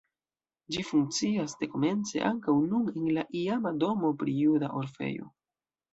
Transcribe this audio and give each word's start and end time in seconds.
Ĝi 0.75 0.85
funkcias 0.91 1.53
dekomence 1.59 2.23
ankaŭ 2.31 2.55
nun 2.73 2.89
en 2.95 3.05
la 3.19 3.27
iama 3.43 3.73
domo 3.85 4.11
pri 4.23 4.35
juda 4.43 4.73
orfejo. 4.81 5.29